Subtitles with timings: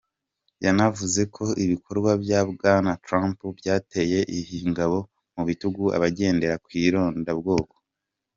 [0.65, 4.19] Yanavuze ko ibikorwa bya Bwana Trump byateye
[4.67, 4.97] ingabo
[5.35, 7.75] mu bitugu abagendera ku irondabwoko.